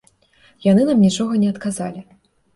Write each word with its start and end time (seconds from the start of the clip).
Яны 0.67 0.85
нам 0.87 1.03
нічога 1.07 1.33
не 1.45 1.53
адказалі. 1.57 2.05